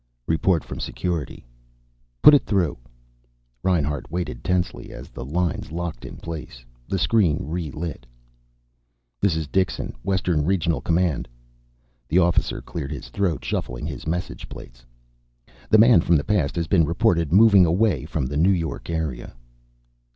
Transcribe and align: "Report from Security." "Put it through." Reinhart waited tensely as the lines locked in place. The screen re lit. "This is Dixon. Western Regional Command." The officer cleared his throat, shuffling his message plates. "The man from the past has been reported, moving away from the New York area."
"Report 0.25 0.63
from 0.63 0.79
Security." 0.79 1.45
"Put 2.23 2.33
it 2.33 2.43
through." 2.43 2.79
Reinhart 3.61 4.09
waited 4.09 4.43
tensely 4.43 4.91
as 4.91 5.09
the 5.09 5.23
lines 5.23 5.71
locked 5.71 6.05
in 6.05 6.17
place. 6.17 6.65
The 6.87 6.97
screen 6.97 7.37
re 7.43 7.69
lit. 7.69 8.07
"This 9.21 9.35
is 9.35 9.45
Dixon. 9.47 9.93
Western 10.01 10.43
Regional 10.43 10.81
Command." 10.81 11.27
The 12.09 12.17
officer 12.17 12.61
cleared 12.63 12.91
his 12.91 13.09
throat, 13.09 13.45
shuffling 13.45 13.85
his 13.85 14.07
message 14.07 14.49
plates. 14.49 14.83
"The 15.69 15.77
man 15.77 16.01
from 16.01 16.15
the 16.15 16.23
past 16.23 16.55
has 16.55 16.65
been 16.65 16.83
reported, 16.83 17.31
moving 17.31 17.67
away 17.67 18.05
from 18.05 18.25
the 18.25 18.37
New 18.37 18.49
York 18.51 18.89
area." 18.89 19.35